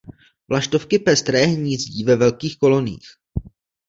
[0.49, 3.07] Vlaštovky pestré hnízdí ve velkých koloniích.